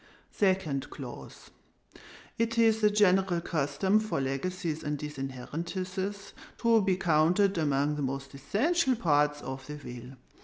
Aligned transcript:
"SECOND 0.31 0.89
CLAUSE 0.89 1.51
It 2.39 2.57
is 2.57 2.81
the 2.81 2.89
general 2.89 3.39
custom 3.39 3.99
for 3.99 4.19
legacies 4.19 4.81
and 4.83 4.97
disinheritances 4.97 6.33
to 6.57 6.81
be 6.81 6.95
counted 6.95 7.55
among 7.59 7.97
the 7.97 8.01
most 8.01 8.33
essential 8.33 8.95
parts 8.95 9.41
of 9.43 9.67
the 9.67 9.75
will. 9.75 10.17